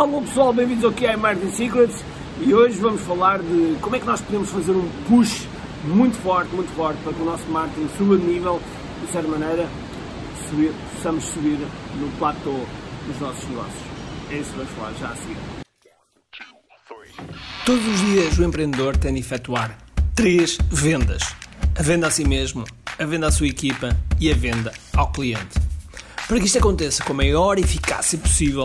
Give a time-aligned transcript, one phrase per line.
[0.00, 2.02] Alô pessoal, bem-vindos ao QI Marketing Secrets
[2.40, 5.46] e hoje vamos falar de como é que nós podemos fazer um push
[5.84, 8.62] muito forte, muito forte para que o nosso marketing suba de nível
[9.02, 9.68] e de certa maneira
[10.48, 11.58] subir, possamos subir
[11.98, 12.60] no platô
[13.06, 13.82] dos nossos negócios.
[14.30, 15.36] É isso que vamos falar já a seguir.
[17.66, 19.76] Todos os dias o empreendedor tem de efetuar
[20.14, 21.22] três vendas:
[21.78, 22.64] a venda a si mesmo,
[22.98, 25.60] a venda à sua equipa e a venda ao cliente.
[26.26, 28.64] Para que isto aconteça com a maior eficácia possível,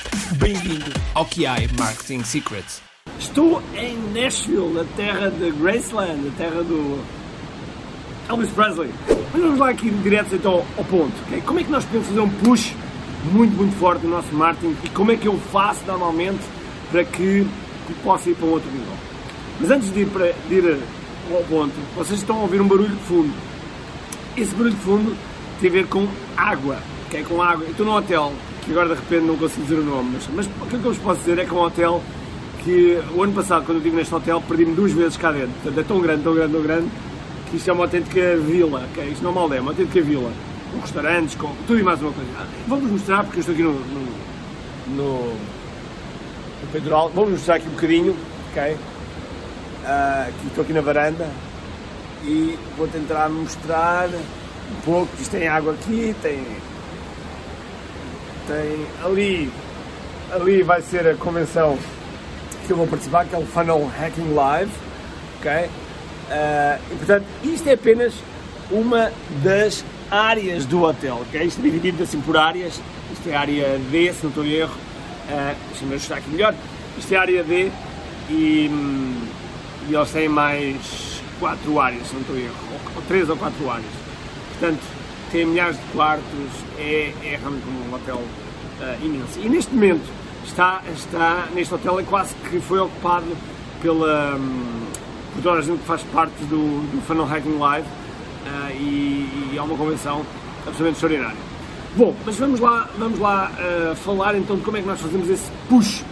[0.11, 2.81] Bem-vindo ao QI Marketing Secrets.
[3.17, 7.01] Estou em Nashville, na terra de Graceland, a terra do
[8.27, 8.89] Elvis Presley.
[9.07, 11.13] Mas vamos lá aqui direto então ao ponto.
[11.27, 11.39] Okay?
[11.41, 12.73] Como é que nós podemos fazer um push
[13.31, 16.41] muito, muito forte no nosso marketing e como é que eu faço normalmente
[16.91, 17.47] para que,
[17.87, 18.93] que possa ir para um outro nível?
[19.61, 20.79] Mas antes de ir, para, de ir
[21.33, 23.33] ao ponto, vocês estão a ouvir um barulho de fundo.
[24.35, 25.17] Esse barulho de fundo
[25.61, 27.23] tem a ver com água, okay?
[27.23, 27.63] com água.
[27.63, 30.47] Eu estou num hotel, que agora de repente não consigo dizer o nome, mas, mas
[30.47, 32.01] que eu vos posso dizer é que é um hotel
[32.63, 35.51] que o ano passado, quando eu estive neste hotel, perdi-me duas vezes cá dentro.
[35.63, 36.87] Portanto, é tão grande, tão grande, tão grande,
[37.49, 39.09] que isto é uma autêntica vila, okay?
[39.09, 40.31] isto não é uma aldeia, é uma autêntica vila.
[40.71, 42.29] Com restaurantes, com tudo e mais uma coisa.
[42.67, 44.05] Vamos mostrar, porque eu estou aqui no, no,
[44.95, 48.15] no, no peitoral, vamos mostrar aqui um bocadinho,
[48.51, 48.73] ok?
[48.73, 51.29] Uh, aqui, estou aqui na varanda
[52.23, 55.09] e vou tentar mostrar um pouco.
[55.19, 56.45] Isto tem água aqui, tem,
[58.47, 59.51] tem ali,
[60.31, 61.77] ali vai ser a convenção
[62.65, 64.71] que eu vou participar, que é o Funnel Hacking Live,
[65.39, 65.51] ok?
[65.51, 65.69] Uh,
[66.91, 68.13] e portanto, isto é apenas
[68.69, 69.11] uma
[69.43, 71.41] das áreas do hotel, ok?
[71.43, 72.79] Isto é dividido assim por áreas.
[73.11, 74.75] Isto é a área D, se não estou em erro.
[75.29, 76.53] Uh, Deixa-me ajustar aqui melhor.
[76.97, 77.71] Isto é a área D
[78.29, 78.69] e.
[78.71, 79.27] Hum,
[79.89, 82.55] e eles têm mais quatro áreas, se não estou em erro,
[82.95, 83.91] ou, três ou quatro áreas.
[84.51, 84.81] Portanto,
[85.31, 86.25] tem milhares de quartos,
[86.77, 89.39] é, é realmente um hotel uh, imenso.
[89.39, 90.09] E neste momento,
[90.43, 93.25] está, está neste hotel é quase que foi ocupado
[93.81, 94.85] pela, um,
[95.33, 99.57] por toda a gente que faz parte do, do Funnel Hacking Live uh, e, e,
[99.57, 100.25] é uma convenção
[100.67, 101.37] absolutamente extraordinária.
[101.95, 105.29] Bom, mas vamos lá, vamos lá uh, falar então de como é que nós fazemos
[105.29, 106.03] esse push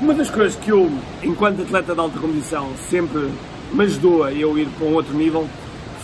[0.00, 0.90] uma das coisas que eu,
[1.22, 3.30] enquanto atleta de alta competição, sempre
[3.72, 5.48] me ajudou a eu ir para um outro nível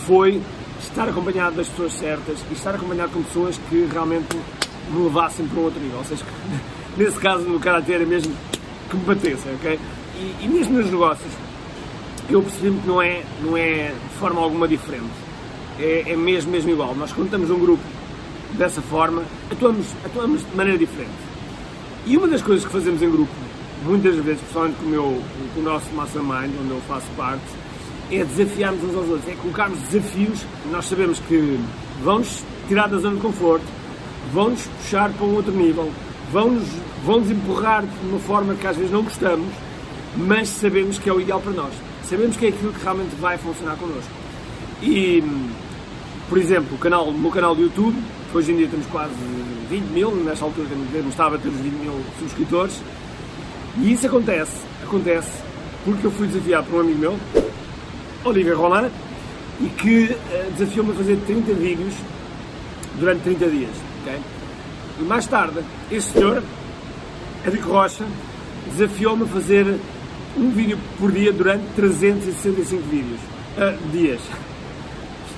[0.07, 0.41] foi
[0.83, 4.35] estar acompanhado das pessoas certas e estar acompanhado com pessoas que realmente
[4.89, 5.97] me levassem para um outro nível.
[5.97, 6.23] Ou seja,
[6.97, 8.33] nesse caso, no Karate era mesmo
[8.89, 9.79] que me batessem, ok?
[10.15, 11.31] E, e mesmo nos negócios,
[12.29, 15.11] eu percebi que não é, não é de forma alguma diferente.
[15.79, 16.95] É, é mesmo, mesmo igual.
[16.95, 17.83] Nós, quando estamos num grupo
[18.53, 21.11] dessa forma, atuamos, atuamos de maneira diferente.
[22.05, 23.31] E uma das coisas que fazemos em grupo
[23.83, 25.23] muitas vezes, principalmente com o, meu,
[25.53, 27.43] com o nosso mastermind, onde eu faço parte,
[28.17, 30.39] é desafiarmos uns aos outros, é colocarmos desafios.
[30.71, 31.59] Nós sabemos que
[32.03, 33.65] vão-nos tirar da zona de conforto,
[34.33, 35.91] vão-nos puxar para um outro nível,
[36.31, 36.67] vão-nos
[37.05, 39.47] vão -nos empurrar de uma forma que às vezes não gostamos,
[40.15, 41.73] mas sabemos que é o ideal para nós.
[42.03, 44.11] Sabemos que é aquilo que realmente vai funcionar connosco.
[44.81, 45.23] E,
[46.29, 47.95] por exemplo, o, canal, o meu canal do YouTube,
[48.33, 49.13] hoje em dia temos quase
[49.69, 50.67] 20 mil, nesta altura
[51.09, 52.81] estava a ter os 20 mil subscritores,
[53.77, 55.31] e isso acontece, acontece
[55.83, 57.19] porque eu fui desafiado por um amigo meu,
[58.25, 58.89] Olivia Roland,
[59.61, 61.93] e que uh, desafiou-me a fazer 30 vídeos
[62.99, 63.71] durante 30 dias.
[64.01, 64.19] Okay?
[64.99, 65.59] E mais tarde,
[65.91, 66.43] este senhor,
[67.45, 68.05] Érico Rocha,
[68.71, 69.79] desafiou-me a fazer
[70.37, 73.19] um vídeo por dia durante 365 vídeos.
[73.57, 74.21] Uh, dias.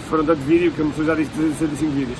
[0.09, 2.19] Foram tanto vídeo que a pessoa já disse 365 vídeos.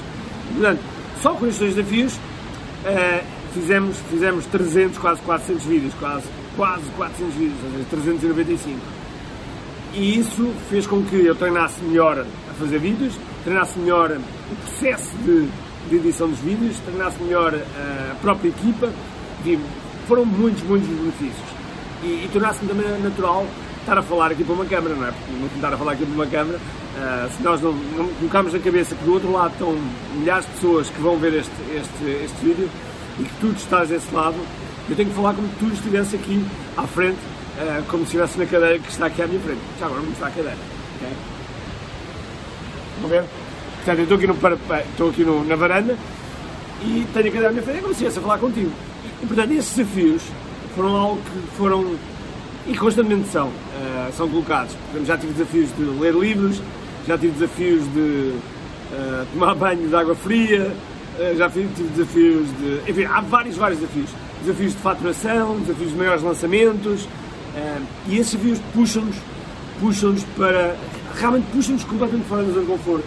[0.53, 0.81] Portanto,
[1.21, 7.35] só com estes dois desafios, uh, fizemos, fizemos 300, quase 400 vídeos, quase, quase 400
[7.35, 8.94] vídeos, ou seja, 395.
[9.95, 13.13] E isso fez com que eu treinasse melhor a fazer vídeos,
[13.43, 15.47] treinasse melhor o processo de,
[15.89, 18.89] de edição dos vídeos, treinasse melhor a própria equipa,
[20.07, 21.47] foram muitos, muitos benefícios.
[22.03, 23.45] E, e tornasse-me também natural
[23.79, 25.11] estar a falar aqui para uma câmara, não é?
[25.11, 28.53] Porque não tentar a falar aqui para uma câmara, uh, se nós não, não colocarmos
[28.53, 29.77] na cabeça que do outro lado estão
[30.15, 32.69] milhares de pessoas que vão ver este, este, este vídeo,
[33.19, 34.35] e que tu estás desse lado,
[34.89, 36.43] eu tenho que falar como se tu estivesse aqui
[36.75, 37.17] à frente,
[37.59, 39.61] uh, como se estivesse na cadeira que está aqui à minha frente.
[39.79, 40.57] Já agora vamos mostrar a cadeira.
[40.97, 41.13] Okay?
[43.01, 43.23] Vão ver?
[43.75, 45.97] Portanto, eu estou aqui, no, estou aqui no, na varanda
[46.81, 48.71] e tenho a cadeira à minha frente, é como se estivesse a falar contigo.
[49.21, 50.23] E, portanto, esses desafios
[50.75, 51.95] foram algo que foram
[52.67, 54.75] e constantemente são, uh, são colocados.
[55.05, 56.61] Já tive desafios de ler livros,
[57.07, 58.33] já tive desafios de
[58.91, 60.71] uh, tomar banho de água fria,
[61.19, 62.89] uh, já tive desafios de.
[62.89, 64.09] Enfim, há vários, vários desafios.
[64.41, 67.07] Desafios de faturação, desafios de maiores lançamentos,
[68.07, 69.15] e esses desafios puxam-nos
[69.79, 70.75] puxam-nos para.
[71.19, 73.05] realmente puxam-nos completamente fora da zona de conforto.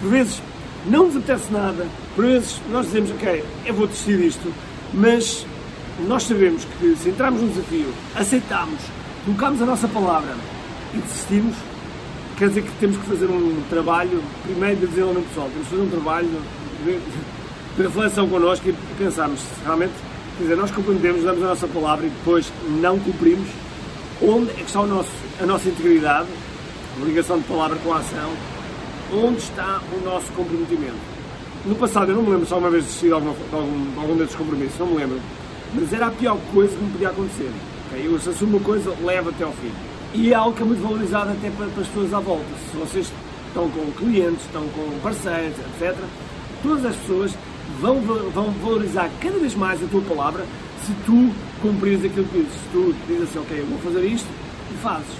[0.00, 0.42] Por vezes
[0.86, 1.86] não nos apetece nada,
[2.16, 4.52] por vezes nós dizemos, ok, eu vou desistir disto,
[4.92, 5.46] mas
[6.08, 7.86] nós sabemos que se entrarmos num desafio,
[8.16, 8.80] aceitamos,
[9.24, 10.34] colocamos a nossa palavra
[10.92, 11.54] e desistimos,
[12.36, 15.82] quer dizer que temos que fazer um trabalho, primeiro de desenvolvimento pessoal, temos que fazer
[15.82, 16.28] um trabalho
[16.84, 16.98] de,
[17.76, 19.92] de reflexão connosco e pensarmos se realmente,
[20.36, 23.46] quer dizer, nós compreendemos, damos a nossa palavra e depois não cumprimos,
[24.22, 25.10] onde é que está nosso,
[25.40, 26.28] a nossa integridade,
[27.00, 28.32] a ligação de palavra com a ação,
[29.12, 31.12] onde está o nosso comprometimento.
[31.64, 34.16] No passado, eu não me lembro se alguma vez desisti de, de, algum, de algum
[34.16, 35.20] desses compromissos, não me lembro
[35.74, 37.50] mas era a pior coisa que me podia acontecer.
[37.86, 38.06] Okay?
[38.06, 39.72] Eu, se assumo uma coisa, levo até ao fim.
[40.14, 42.44] E é algo que é muito valorizado até para, para as pessoas à volta.
[42.70, 43.12] Se vocês
[43.48, 45.96] estão com clientes, estão com parceiros, etc.,
[46.62, 47.32] todas as pessoas
[47.80, 50.44] vão, vão valorizar cada vez mais a tua palavra
[50.86, 52.52] se tu cumprires aquilo que dizes.
[52.52, 54.28] Se tu dizes assim, ok, eu vou fazer isto,
[54.70, 55.16] e fazes.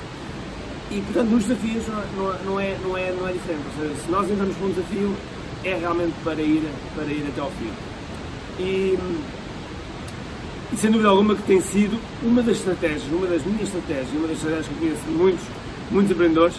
[0.90, 3.62] E, portanto, nos desafios não, é, não, é, não, é, não é diferente.
[3.78, 5.14] Ou seja, se nós entramos um desafio,
[5.64, 6.62] é realmente para ir,
[6.94, 7.70] para ir até ao fim.
[8.58, 8.98] E
[10.72, 14.26] e sem dúvida alguma que tem sido uma das estratégias, uma das minhas estratégias, uma
[14.26, 15.44] das estratégias que eu conheço muitos,
[15.90, 16.54] muitos empreendedores,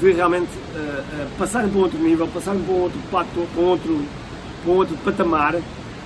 [0.00, 3.62] de realmente uh, uh, passarem para um outro nível, passarem para um outro platô, para
[3.62, 4.04] um outro,
[4.62, 5.54] para outro patamar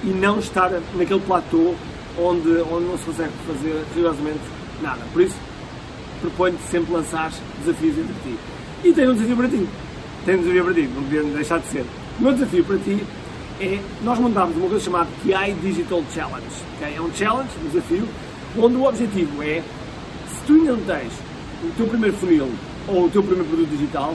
[0.04, 1.74] e não estar naquele platô
[2.18, 4.40] onde, onde não se consegue fazer rigorosamente
[4.82, 5.00] nada.
[5.12, 5.36] Por isso,
[6.20, 7.30] proponho-te sempre lançar
[7.64, 8.38] desafios entre ti.
[8.84, 9.68] E tenho um desafio para ti.
[10.24, 11.84] Tenho um desafio para ti, não podia deixar de ser.
[12.18, 13.04] O meu desafio para ti
[13.60, 16.46] é nós montámos uma coisa chamada TI Digital Challenge.
[16.76, 16.94] Okay?
[16.96, 18.08] É um challenge, um desafio,
[18.58, 19.62] onde o objetivo é,
[20.28, 21.12] se tu ainda não tens
[21.64, 22.50] o teu primeiro funil
[22.88, 24.14] ou o teu primeiro produto digital,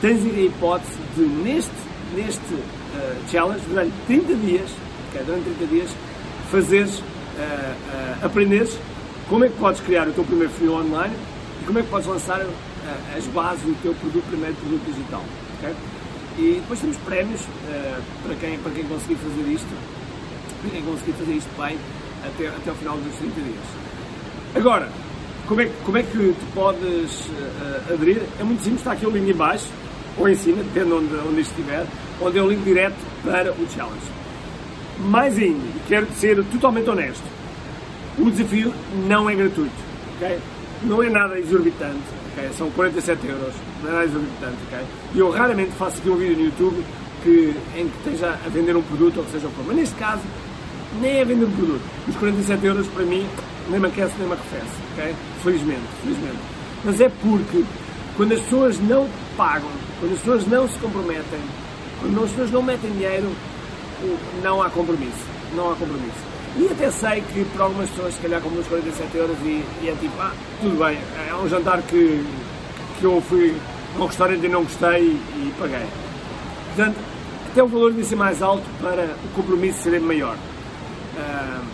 [0.00, 1.70] tens a hipótese de, neste,
[2.14, 2.54] neste
[3.30, 4.70] challenge, durante 30 dias,
[5.08, 5.22] okay?
[5.24, 5.90] durante 30 dias,
[6.50, 8.76] fazeres, uh, uh, aprenderes
[9.28, 11.14] como é que podes criar o teu primeiro funil online
[11.62, 12.44] e como é que podes lançar
[13.16, 15.22] as bases do teu produto, primeiro produto digital.
[15.58, 15.74] Okay?
[16.38, 19.68] E depois temos prémios uh, para, quem, para quem conseguir fazer isto,
[20.60, 21.78] para quem conseguir fazer isto bem
[22.24, 23.64] até, até final dos 30 dias.
[24.54, 24.88] Agora,
[25.46, 28.22] como é, como é que podes uh, aderir?
[28.38, 29.66] É muito simples, está aqui o link em baixo,
[30.18, 31.86] ou em cima, depende onde, onde estiver,
[32.20, 34.20] onde é o link direto para o challenge.
[34.98, 37.24] Mais ainda, quero ser totalmente honesto,
[38.18, 38.72] o desafio
[39.06, 39.72] não é gratuito,
[40.16, 40.38] ok?
[40.82, 42.00] Não é nada exorbitante,
[42.32, 42.50] okay?
[42.56, 44.56] são 47 euros, não é nada exorbitante.
[44.66, 44.84] Okay?
[45.14, 46.84] E eu raramente faço aqui um vídeo no YouTube
[47.22, 49.64] que, em que esteja a vender um produto ou que seja o que for.
[49.66, 50.22] Mas neste caso,
[51.00, 51.82] nem é vender um produto.
[52.08, 53.26] Os 47 euros para mim
[53.68, 54.76] nem me aquece nem me arrefece.
[54.94, 55.14] Okay?
[55.42, 56.38] Felizmente, felizmente.
[56.84, 57.64] Mas é porque
[58.16, 61.40] quando as pessoas não pagam, quando as pessoas não se comprometem,
[62.00, 63.30] quando as pessoas não metem dinheiro,
[64.42, 65.24] não há compromisso.
[65.54, 66.30] Não há compromisso.
[66.56, 69.88] E até sei que para algumas pessoas, se calhar, como os 47 euros, e, e,
[69.88, 70.98] é tipo, ah, tudo bem,
[71.28, 72.24] é um jantar que,
[72.98, 73.54] que eu fui
[73.96, 75.86] a um restaurante e não gostei e, e paguei.
[76.74, 76.96] Portanto,
[77.50, 80.34] até o valor devia ser mais alto para o compromisso ser maior.
[81.16, 81.64] Uh,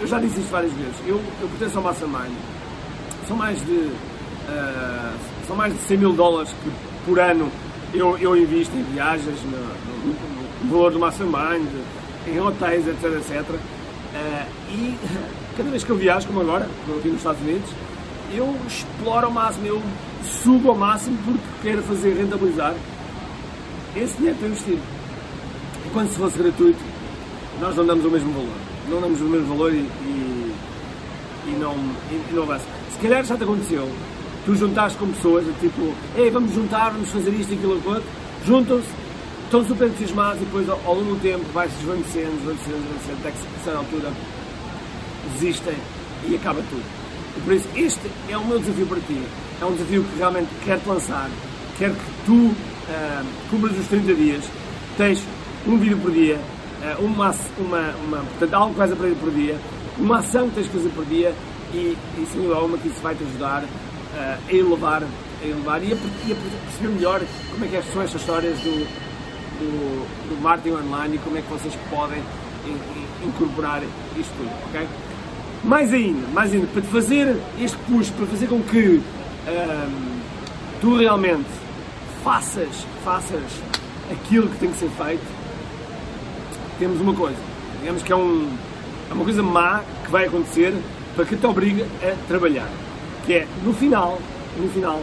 [0.00, 0.94] eu já disse isto várias vezes.
[1.06, 2.32] Eu, eu pertenço ao Mastermind.
[3.26, 5.14] São mais de, uh,
[5.46, 6.54] são mais de 100 mil dólares
[7.04, 7.50] por ano
[7.96, 10.14] eu, eu invisto em viagens, no, no,
[10.64, 11.66] no valor do Mastermind,
[12.26, 13.50] em hotéis, etc, etc.
[13.50, 14.96] Uh, e
[15.56, 17.70] cada vez que eu viajo, como agora, aqui nos Estados Unidos,
[18.34, 19.82] eu exploro ao máximo, eu
[20.24, 22.74] subo ao máximo porque quero fazer rentabilizar
[23.96, 24.78] esse dinheiro para investir.
[25.86, 26.78] E quando se fosse gratuito,
[27.60, 28.56] nós não damos o mesmo valor.
[28.88, 30.54] Não damos o mesmo valor e, e,
[31.46, 31.74] e não,
[32.10, 32.64] e, não avança.
[32.92, 33.88] Se calhar já te aconteceu,
[34.46, 38.04] tu juntaste com pessoas, tipo, ei, vamos juntar, vamos fazer isto e aquilo outro,
[38.46, 38.88] juntam-se,
[39.44, 43.70] estão super entusiasmados e depois ao, longo do tempo vai-se desvanecendo, desvanecendo, desvanecendo, até que
[43.70, 44.12] a altura
[45.34, 45.74] desistem
[46.28, 46.84] e acaba tudo.
[47.36, 49.20] E por isso este é o meu desafio para ti.
[49.60, 51.28] É um desafio que realmente quero-te lançar.
[51.76, 54.44] Quero que tu uh, cumpras os 30 dias,
[54.96, 55.22] tens
[55.66, 59.58] um vídeo por dia, uh, uma, uma, uma, portanto, algo que vais aprender por dia,
[59.98, 61.34] uma ação que tens que fazer por dia
[61.74, 63.64] e, e sem dúvida alguma que isso vai-te ajudar
[64.16, 65.96] uh, a elevar, a elevar e a,
[66.26, 67.20] e a perceber melhor
[67.52, 68.84] como é que são estas histórias do,
[69.58, 72.22] do, do marketing online e como é que vocês podem
[73.24, 73.82] incorporar
[74.16, 74.86] isto tudo, ok?
[75.64, 79.00] Mais ainda, mais ainda, para fazer este push, para fazer com que
[79.48, 80.20] um,
[80.80, 81.48] tu realmente
[82.22, 83.42] faças, faças
[84.10, 85.24] aquilo que tem que ser feito,
[86.78, 87.38] temos uma coisa,
[87.80, 88.48] digamos que é, um,
[89.10, 90.74] é uma coisa má que vai acontecer,
[91.14, 92.68] para que te obriga a trabalhar.
[93.26, 94.18] Que é, no final,
[94.56, 95.02] no final,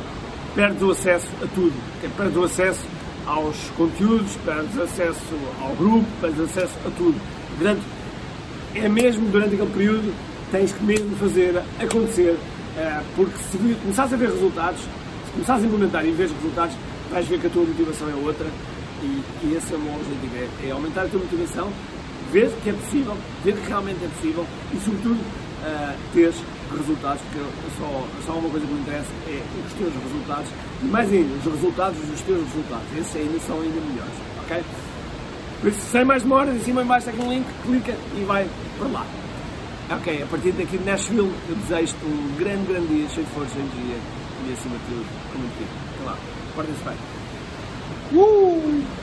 [0.56, 1.74] perdes o acesso a tudo.
[2.04, 2.86] É, perdes o acesso
[3.26, 7.20] aos conteúdos, perdes acesso ao grupo, perdes acesso a tudo.
[7.58, 7.82] Portanto,
[8.76, 10.14] é mesmo durante aquele período
[10.52, 12.38] tens que mesmo fazer acontecer,
[12.78, 16.76] eh, porque se começares a ver resultados, se começares a implementar e ver resultados,
[17.12, 18.46] vais ver que a tua motivação é outra
[19.02, 21.70] e, e esse é o meu objetivo, é, aumentar a tua motivação,
[22.32, 26.36] ver que é possível, ver que realmente é possível e sobretudo uh, teres
[26.78, 27.46] resultados, porque
[27.78, 30.50] só, só uma coisa que me interessa é os teus resultados
[30.82, 32.88] e mais ainda, os resultados dos teus resultados.
[32.98, 34.14] Esses ainda são ainda melhores,
[34.44, 34.64] ok?
[35.62, 38.24] Por isso, sem mais demoras, em cima e embaixo está aqui um link, clica e
[38.26, 39.06] vai para lá.
[39.92, 43.56] Ok, a partir daqui de Nashville, eu desejo-te um grande, grande dia, cheio de força,
[43.58, 43.98] energia
[44.48, 45.72] e acima de tudo, com muito tempo.
[45.96, 46.18] Até lá,
[46.56, 46.98] portem-se bem.
[48.20, 49.03] Uh!